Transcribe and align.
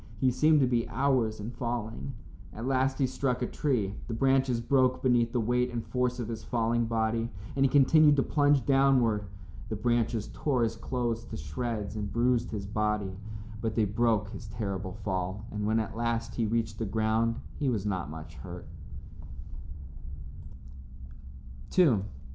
He 0.19 0.31
seemed 0.31 0.61
to 0.61 0.65
be 0.65 0.89
hours 0.89 1.39
in 1.39 1.51
falling. 1.51 2.13
At 2.53 2.65
last 2.65 2.97
he 2.97 3.05
struck 3.05 3.43
a 3.43 3.45
tree. 3.45 3.97
The 4.07 4.15
branches 4.15 4.59
broke 4.59 5.03
beneath 5.03 5.31
the 5.31 5.39
weight 5.39 5.69
and 5.69 5.85
force 5.85 6.19
of 6.19 6.27
his 6.27 6.43
falling 6.43 6.87
body, 6.87 7.29
and 7.55 7.63
he 7.63 7.69
continued 7.69 8.15
to 8.15 8.23
plunge 8.23 8.65
downward. 8.65 9.25
The 9.69 9.75
branches 9.75 10.31
tore 10.33 10.63
his 10.63 10.75
clothes 10.75 11.23
to 11.25 11.37
shreds 11.37 11.95
and 11.95 12.11
bruised 12.11 12.49
his 12.49 12.65
body, 12.65 13.15
but 13.61 13.75
they 13.75 13.85
broke 13.85 14.29
his 14.29 14.47
terrible 14.47 14.93
fall, 15.03 15.45
and 15.51 15.67
when 15.67 15.79
at 15.79 15.95
last 15.95 16.33
he 16.33 16.47
reached 16.47 16.79
the 16.79 16.85
ground 16.87 17.35
he 17.59 17.69
was 17.69 17.85
not 17.85 18.09
much 18.09 18.33
hurt. 18.37 18.65